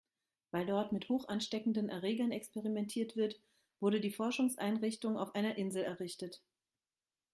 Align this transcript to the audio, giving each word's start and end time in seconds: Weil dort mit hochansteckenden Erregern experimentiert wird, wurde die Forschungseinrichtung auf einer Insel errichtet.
Weil 0.49 0.65
dort 0.65 0.93
mit 0.93 1.09
hochansteckenden 1.09 1.87
Erregern 1.87 2.31
experimentiert 2.31 3.15
wird, 3.15 3.39
wurde 3.79 4.01
die 4.01 4.09
Forschungseinrichtung 4.09 5.15
auf 5.15 5.35
einer 5.35 5.59
Insel 5.59 5.83
errichtet. 5.83 6.41